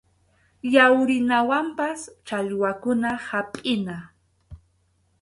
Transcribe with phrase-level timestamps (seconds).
[0.73, 3.95] Yawrinawanpas challwakuna hapʼina.